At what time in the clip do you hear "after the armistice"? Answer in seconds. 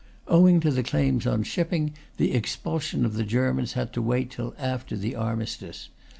4.57-5.89